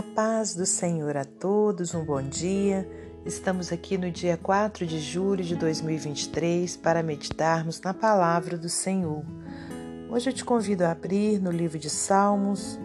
[0.00, 2.88] A paz do Senhor a todos, um bom dia.
[3.26, 9.22] Estamos aqui no dia 4 de julho de 2023 para meditarmos na palavra do Senhor.
[10.08, 12.80] Hoje eu te convido a abrir no livro de Salmos,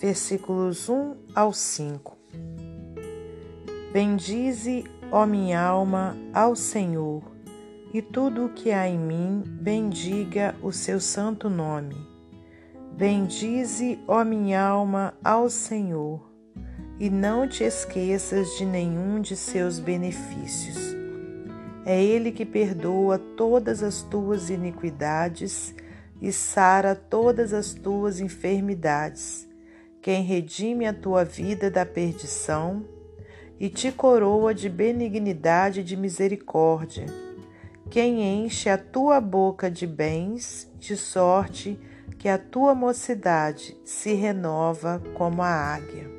[0.00, 2.18] versículos 1 ao 5.
[3.92, 7.22] Bendize, ó minha alma, ao Senhor,
[7.94, 12.07] e tudo o que há em mim, bendiga o seu santo nome.
[12.98, 16.20] Bendize, ó minha alma, ao Senhor,
[16.98, 20.96] e não te esqueças de nenhum de seus benefícios.
[21.86, 25.76] É Ele que perdoa todas as tuas iniquidades
[26.20, 29.48] e sara todas as tuas enfermidades,
[30.02, 32.84] quem redime a tua vida da perdição
[33.60, 37.06] e te coroa de benignidade e de misericórdia,
[37.90, 41.78] quem enche a tua boca de bens, de sorte
[42.18, 46.10] que a tua mocidade se renova como a águia.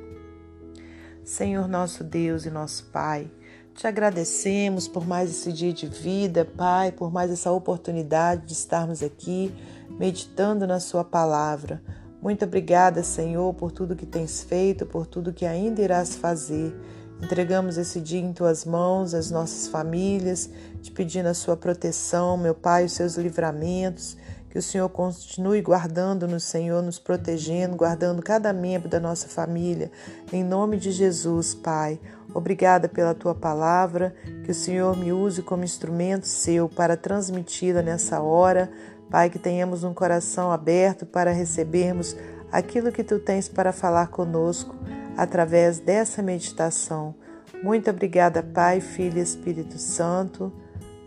[1.22, 3.30] Senhor nosso Deus e nosso Pai,
[3.74, 9.02] te agradecemos por mais esse dia de vida, Pai, por mais essa oportunidade de estarmos
[9.02, 9.54] aqui
[9.90, 11.82] meditando na Sua palavra.
[12.20, 16.74] Muito obrigada, Senhor, por tudo que tens feito, por tudo que ainda irás fazer.
[17.22, 20.48] Entregamos esse dia em tuas mãos, as nossas famílias,
[20.80, 24.16] te pedindo a sua proteção, meu Pai, os seus livramentos,
[24.50, 29.92] que o Senhor continue guardando-nos, Senhor, nos protegendo, guardando cada membro da nossa família.
[30.32, 32.00] Em nome de Jesus, Pai.
[32.34, 38.20] Obrigada pela tua palavra, que o Senhor me use como instrumento seu para transmiti-la nessa
[38.20, 38.70] hora.
[39.08, 42.16] Pai, que tenhamos um coração aberto para recebermos
[42.50, 44.74] aquilo que tu tens para falar conosco
[45.16, 47.14] através dessa meditação.
[47.62, 50.52] Muito obrigada, Pai, Filho e Espírito Santo.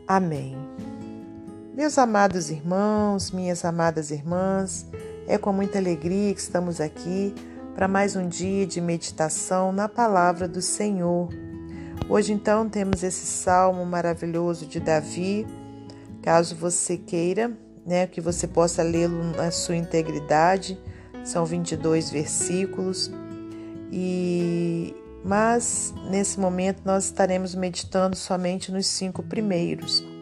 [0.07, 0.55] Amém.
[1.75, 4.85] Meus amados irmãos, minhas amadas irmãs,
[5.27, 7.33] é com muita alegria que estamos aqui
[7.73, 11.29] para mais um dia de meditação na palavra do Senhor.
[12.07, 15.47] Hoje, então, temos esse salmo maravilhoso de Davi.
[16.21, 17.51] Caso você queira,
[17.83, 20.79] né, que você possa lê-lo na sua integridade,
[21.23, 23.09] são 22 versículos.
[23.91, 24.95] E
[25.25, 30.12] mas nesse momento nós estaremos meditando somente nos cinco primeiros.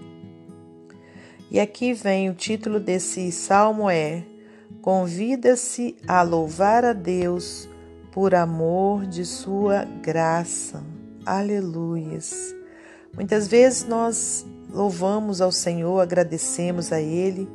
[1.51, 4.23] E aqui vem o título desse salmo é
[4.81, 7.67] Convida-se a louvar a Deus
[8.09, 10.81] por amor de sua graça.
[11.25, 12.55] Aleluias.
[13.13, 17.49] Muitas vezes nós louvamos ao Senhor, agradecemos a Ele,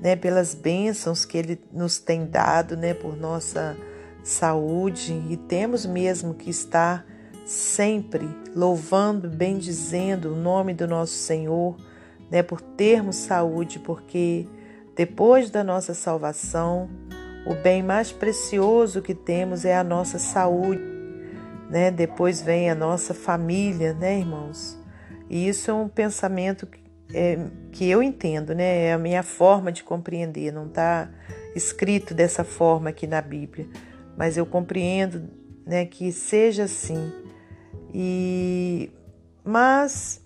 [0.00, 3.76] né, pelas bênçãos que Ele nos tem dado, né, por nossa
[4.24, 7.06] saúde e temos mesmo que estar
[7.44, 11.76] sempre louvando, bendizendo o nome do nosso Senhor
[12.30, 14.46] né, por termos saúde, porque
[14.96, 16.88] depois da nossa salvação,
[17.46, 20.82] o bem mais precioso que temos é a nossa saúde,
[21.70, 21.90] né?
[21.90, 24.78] Depois vem a nossa família, né, irmãos?
[25.28, 26.80] E isso é um pensamento que,
[27.14, 27.38] é,
[27.70, 28.86] que eu entendo, né?
[28.86, 31.08] É a minha forma de compreender, não está
[31.54, 33.66] escrito dessa forma aqui na Bíblia,
[34.16, 35.28] mas eu compreendo,
[35.64, 37.12] né, que seja assim.
[37.94, 38.90] E
[39.44, 40.20] mas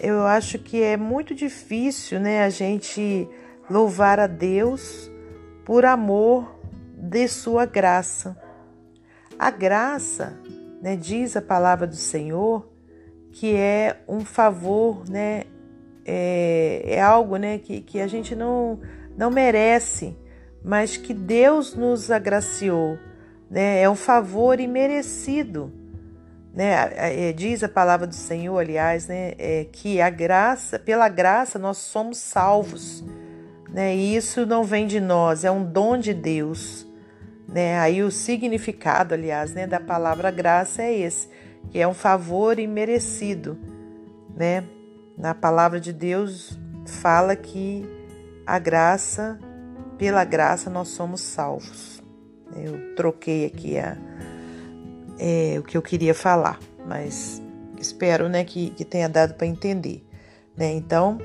[0.00, 3.28] eu acho que é muito difícil, né, a gente
[3.68, 5.10] louvar a Deus
[5.64, 6.58] por amor
[6.96, 8.36] de sua graça.
[9.38, 10.38] A graça,
[10.80, 12.66] né, diz a palavra do Senhor,
[13.30, 15.44] que é um favor, né,
[16.04, 18.80] é, é algo, né, que, que a gente não,
[19.16, 20.16] não merece,
[20.64, 22.98] mas que Deus nos agraciou,
[23.50, 25.79] né, é um favor imerecido
[26.52, 31.58] né, é, diz a palavra do Senhor, aliás, né, é, que a graça, pela graça
[31.58, 33.04] nós somos salvos,
[33.68, 36.86] né, e isso não vem de nós, é um dom de Deus,
[37.48, 41.28] né, aí o significado, aliás, né, da palavra graça é esse,
[41.70, 43.56] que é um favor imerecido,
[44.34, 44.64] né,
[45.16, 47.88] na palavra de Deus fala que
[48.46, 49.38] a graça,
[49.98, 52.02] pela graça nós somos salvos.
[52.56, 53.96] Eu troquei aqui a
[55.20, 57.42] é, o que eu queria falar, mas
[57.78, 60.02] espero né, que, que tenha dado para entender.
[60.56, 60.72] Né?
[60.72, 61.18] Então,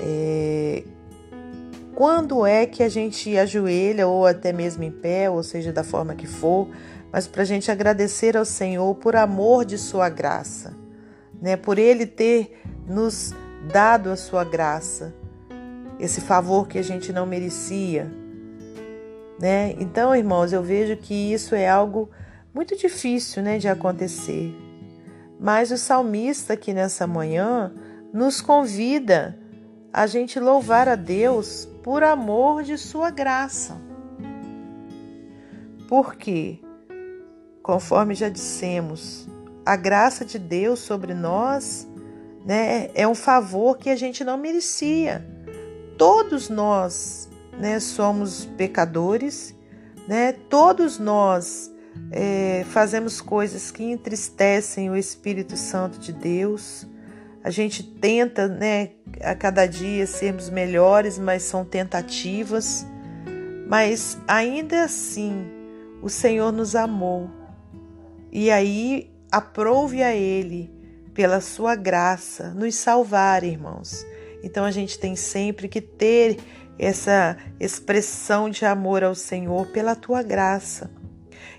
[0.00, 0.82] é,
[1.94, 6.16] quando é que a gente ajoelha, ou até mesmo em pé, ou seja, da forma
[6.16, 6.68] que for,
[7.12, 10.74] mas para a gente agradecer ao Senhor por amor de Sua graça,
[11.40, 11.56] né?
[11.56, 13.32] por Ele ter nos
[13.72, 15.14] dado a Sua graça,
[16.00, 18.10] esse favor que a gente não merecia.
[19.38, 19.76] Né?
[19.78, 22.10] Então, irmãos, eu vejo que isso é algo
[22.54, 24.54] muito difícil né, de acontecer.
[25.38, 27.72] Mas o salmista aqui nessa manhã
[28.12, 29.38] nos convida
[29.92, 33.80] a gente louvar a Deus por amor de sua graça.
[35.88, 36.60] Por quê?
[37.62, 39.28] conforme já dissemos,
[39.64, 41.86] a graça de Deus sobre nós
[42.44, 45.24] né, é um favor que a gente não merecia.
[45.96, 49.54] Todos nós né, somos pecadores,
[50.08, 51.69] né, todos nós
[52.10, 56.86] é, fazemos coisas que entristecem o Espírito Santo de Deus.
[57.42, 58.90] A gente tenta, né,
[59.22, 62.86] a cada dia sermos melhores, mas são tentativas.
[63.66, 65.46] Mas ainda assim,
[66.02, 67.30] o Senhor nos amou.
[68.32, 70.70] E aí aprove a Ele,
[71.14, 74.04] pela sua graça, nos salvar, irmãos.
[74.42, 76.38] Então a gente tem sempre que ter
[76.78, 80.90] essa expressão de amor ao Senhor pela tua graça.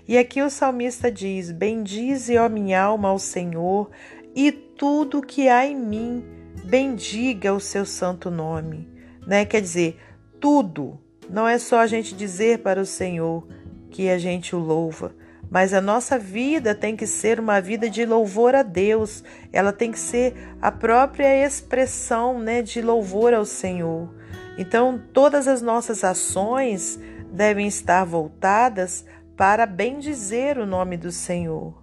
[0.06, 3.90] E aqui o salmista diz: Bendize, ó minha alma, ao Senhor,
[4.34, 6.24] e tudo que há em mim,
[6.64, 8.88] bendiga o seu santo nome.
[9.26, 9.44] Né?
[9.44, 9.98] Quer dizer,
[10.40, 10.98] tudo.
[11.30, 13.46] Não é só a gente dizer para o Senhor
[13.90, 15.14] que a gente o louva,
[15.48, 19.22] mas a nossa vida tem que ser uma vida de louvor a Deus.
[19.52, 24.12] Ela tem que ser a própria expressão, né, de louvor ao Senhor.
[24.58, 26.98] Então, todas as nossas ações
[27.30, 29.04] devem estar voltadas
[29.36, 31.82] para bendizer o nome do Senhor.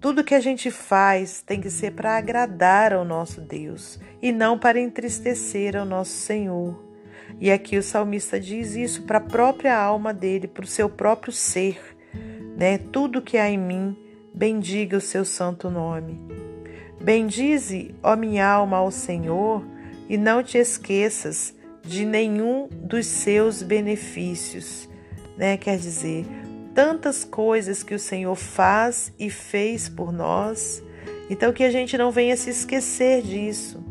[0.00, 4.56] Tudo que a gente faz tem que ser para agradar ao nosso Deus e não
[4.56, 6.88] para entristecer ao nosso Senhor.
[7.40, 11.32] E aqui o salmista diz isso para a própria alma dele, para o seu próprio
[11.32, 11.80] ser.
[12.56, 12.78] Né?
[12.78, 13.96] Tudo que há em mim,
[14.32, 16.20] bendiga o seu santo nome.
[17.00, 19.64] Bendize, ó minha alma, ao Senhor,
[20.08, 24.88] e não te esqueças de nenhum dos seus benefícios.
[25.36, 25.56] Né?
[25.56, 26.26] Quer dizer,
[26.78, 30.80] tantas coisas que o Senhor faz e fez por nós,
[31.28, 33.84] então que a gente não venha se esquecer disso.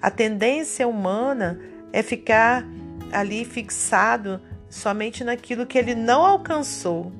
[0.00, 1.58] A tendência humana
[1.92, 2.64] é ficar
[3.10, 4.40] ali fixado
[4.70, 7.10] somente naquilo que ele não alcançou,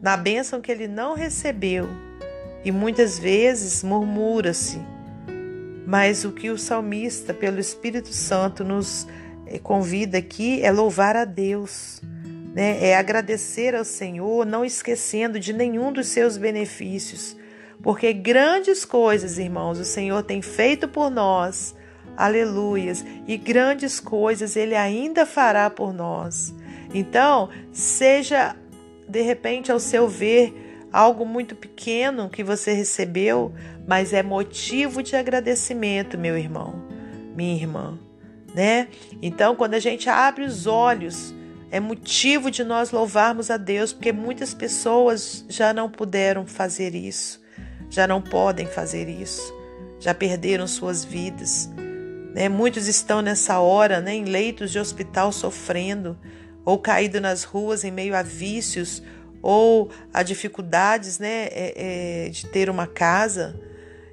[0.00, 1.88] na bênção que ele não recebeu,
[2.64, 4.80] e muitas vezes murmura-se.
[5.84, 9.04] Mas o que o salmista, pelo Espírito Santo, nos
[9.48, 12.00] eh, convida aqui é louvar a Deus,
[12.54, 12.78] né?
[12.84, 17.36] é agradecer ao Senhor, não esquecendo de nenhum dos seus benefícios,
[17.82, 21.74] porque grandes coisas, irmãos, o Senhor tem feito por nós,
[22.16, 26.54] aleluias, e grandes coisas Ele ainda fará por nós.
[26.94, 28.54] Então, seja
[29.08, 33.52] de repente ao seu ver algo muito pequeno que você recebeu,
[33.86, 36.84] mas é motivo de agradecimento, meu irmão,
[37.34, 37.98] minha irmã
[38.54, 38.88] né?
[39.20, 41.34] Então, quando a gente abre os olhos,
[41.72, 47.40] é motivo de nós louvarmos a Deus, porque muitas pessoas já não puderam fazer isso,
[47.88, 49.52] já não podem fazer isso,
[49.98, 51.70] já perderam suas vidas.
[52.34, 52.46] Né?
[52.50, 56.18] Muitos estão nessa hora né, em leitos de hospital sofrendo,
[56.62, 59.02] ou caído nas ruas em meio a vícios,
[59.40, 63.58] ou a dificuldades né, é, é, de ter uma casa.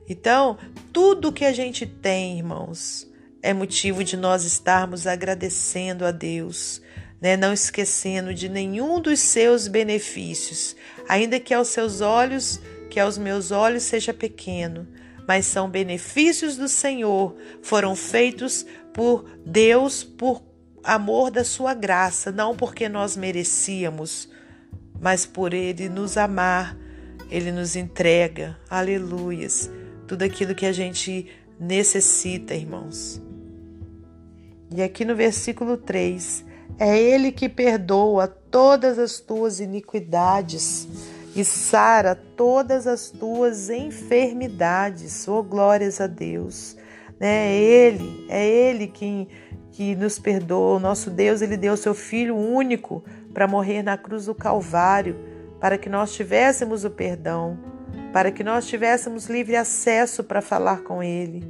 [0.08, 0.58] Então,
[0.94, 3.06] tudo que a gente tem, irmãos,
[3.44, 6.82] é motivo de nós estarmos agradecendo a Deus,
[7.22, 7.36] né?
[7.36, 10.76] não esquecendo de nenhum dos seus benefícios,
[11.08, 14.88] ainda que aos seus olhos, que aos meus olhos seja pequeno,
[15.28, 20.44] mas são benefícios do Senhor, foram feitos por Deus por
[20.84, 24.30] amor da sua graça, não porque nós merecíamos,
[25.00, 26.78] mas por ele nos amar,
[27.30, 29.70] ele nos entrega, aleluias,
[30.08, 31.28] tudo aquilo que a gente
[31.60, 33.22] necessita, irmãos.
[34.76, 36.46] E aqui no versículo 3,
[36.78, 40.88] é Ele que perdoa todas as tuas iniquidades
[41.36, 45.28] e sara todas as tuas enfermidades.
[45.28, 46.76] Oh, glórias a Deus.
[47.20, 47.54] Né?
[47.54, 49.28] É Ele, é Ele quem
[49.72, 50.78] que nos perdoa.
[50.78, 55.16] O nosso Deus, Ele deu seu Filho único para morrer na cruz do Calvário,
[55.60, 57.58] para que nós tivéssemos o perdão,
[58.12, 61.44] para que nós tivéssemos livre acesso para falar com Ele.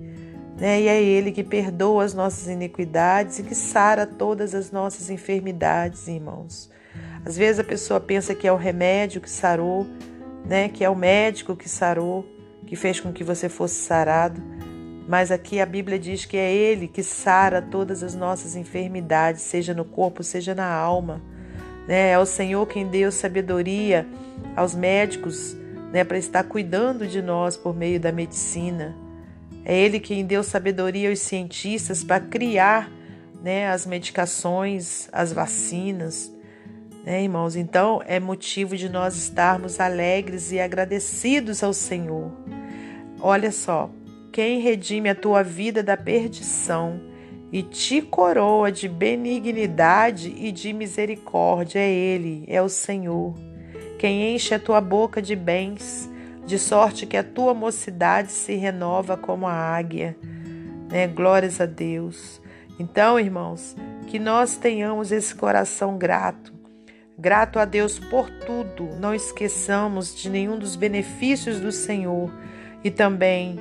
[0.60, 0.82] Né?
[0.82, 6.08] E é Ele que perdoa as nossas iniquidades e que sara todas as nossas enfermidades,
[6.08, 6.70] irmãos.
[7.26, 9.88] Às vezes a pessoa pensa que é o remédio que sarou,
[10.46, 10.68] né?
[10.68, 12.26] que é o médico que sarou,
[12.68, 14.42] que fez com que você fosse sarado.
[15.08, 19.74] Mas aqui a Bíblia diz que é Ele que sara todas as nossas enfermidades, seja
[19.74, 21.22] no corpo, seja na alma.
[21.88, 22.12] Né?
[22.12, 24.06] É o Senhor quem deu sabedoria
[24.56, 25.58] aos médicos
[25.92, 28.96] né, para estar cuidando de nós por meio da medicina.
[29.66, 32.92] É Ele quem deu sabedoria aos cientistas para criar
[33.42, 36.32] né, as medicações, as vacinas.
[37.06, 37.56] Né, irmãos?
[37.56, 42.32] Então é motivo de nós estarmos alegres e agradecidos ao Senhor.
[43.22, 43.90] Olha só,
[44.32, 47.02] quem redime a tua vida da perdição
[47.52, 53.34] e te coroa de benignidade e de misericórdia é Ele, é o Senhor.
[53.98, 56.10] quem enche a tua boca de bens,
[56.50, 60.18] de sorte que a tua mocidade se renova como a águia.
[60.90, 61.08] Né?
[61.08, 62.42] Glórias a Deus.
[62.80, 63.76] Então, irmãos,
[64.08, 66.52] que nós tenhamos esse coração grato,
[67.16, 72.34] grato a Deus por tudo, não esqueçamos de nenhum dos benefícios do Senhor
[72.84, 73.60] e também,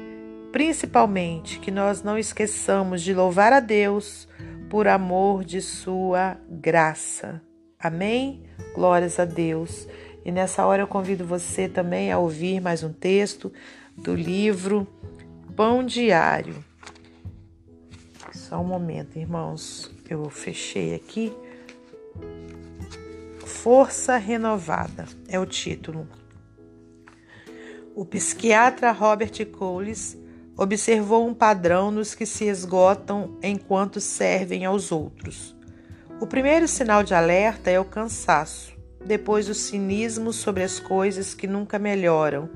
[0.51, 4.27] principalmente, que nós não esqueçamos de louvar a Deus
[4.71, 7.43] por amor de Sua graça.
[7.79, 8.45] Amém?
[8.75, 9.87] Glórias a Deus.
[10.29, 13.51] E nessa hora eu convido você também a ouvir mais um texto
[13.97, 14.87] do livro
[15.57, 16.63] Pão Diário.
[18.35, 19.91] Só um momento, irmãos.
[20.07, 21.33] Eu fechei aqui.
[23.43, 26.07] Força Renovada é o título.
[27.95, 30.15] O psiquiatra Robert Coles
[30.59, 35.57] observou um padrão nos que se esgotam enquanto servem aos outros.
[36.21, 41.47] O primeiro sinal de alerta é o cansaço, depois o cinismo sobre as coisas que
[41.47, 42.49] nunca melhoram,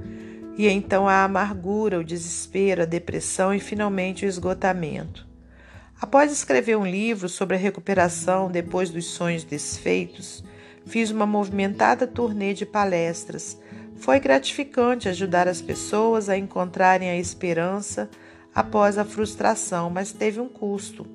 [0.57, 5.27] e então a amargura, o desespero, a depressão e finalmente o esgotamento.
[6.01, 10.45] Após escrever um livro sobre a recuperação depois dos sonhos desfeitos,
[10.85, 13.59] fiz uma movimentada turnê de palestras
[14.03, 18.11] foi gratificante ajudar as pessoas a encontrarem a esperança
[18.53, 21.07] após a frustração, mas teve um custo.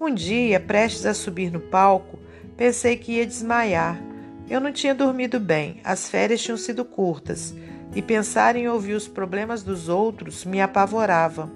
[0.00, 2.16] Um dia, prestes a subir no palco,
[2.56, 4.00] pensei que ia desmaiar.
[4.48, 7.54] Eu não tinha dormido bem, as férias tinham sido curtas
[7.94, 11.50] e pensar em ouvir os problemas dos outros me apavorava.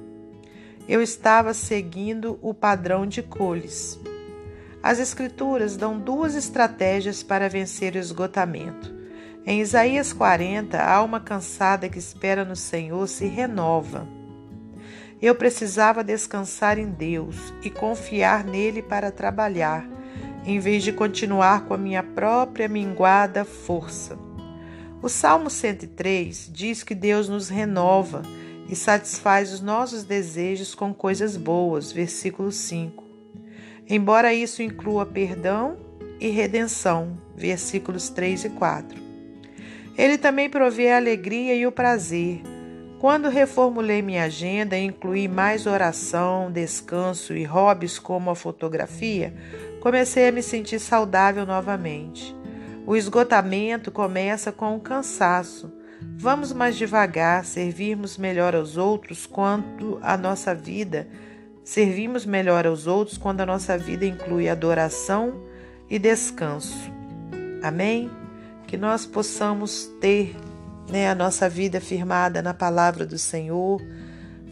[0.89, 4.01] Eu estava seguindo o padrão de Coles.
[4.83, 8.97] As Escrituras dão duas estratégias para vencer o esgotamento.
[9.45, 14.07] Em Isaías 40, a alma cansada que espera no Senhor se renova.
[15.21, 19.85] Eu precisava descansar em Deus e confiar nele para trabalhar,
[20.45, 24.19] em vez de continuar com a minha própria minguada força.
[25.01, 28.23] O Salmo 103 diz que Deus nos renova
[28.69, 33.05] e satisfaz os nossos desejos com coisas boas, versículo 5.
[33.89, 35.77] Embora isso inclua perdão
[36.21, 39.01] e redenção, versículos 3 e 4.
[39.97, 42.43] Ele também provê a alegria e o prazer.
[42.99, 49.33] Quando reformulei minha agenda e incluí mais oração, descanso e hobbies como a fotografia,
[49.81, 52.37] comecei a me sentir saudável novamente.
[52.87, 55.73] O esgotamento começa com o cansaço.
[56.17, 61.09] Vamos mais devagar, servirmos melhor aos outros quanto a nossa vida.
[61.63, 65.43] Servimos melhor aos outros quando a nossa vida inclui adoração
[65.89, 66.91] e descanso.
[67.63, 68.11] Amém?
[68.69, 70.37] que nós possamos ter
[70.91, 73.81] né, a nossa vida firmada na palavra do Senhor,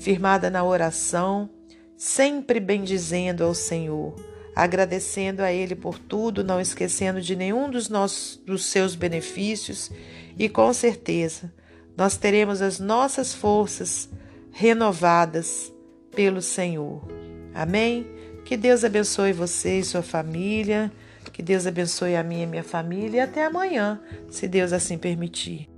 [0.01, 1.51] firmada na oração,
[1.97, 4.17] sempre bendizendo ao Senhor,
[4.57, 9.91] agradecendo a Ele por tudo, não esquecendo de nenhum dos, nossos, dos seus benefícios
[10.39, 11.53] e com certeza
[11.95, 14.09] nós teremos as nossas forças
[14.51, 15.71] renovadas
[16.15, 17.07] pelo Senhor.
[17.55, 18.07] Amém?
[18.47, 20.91] Que Deus abençoe você e sua família.
[21.33, 25.69] Que Deus abençoe a minha e minha família e até amanhã, se Deus assim permitir.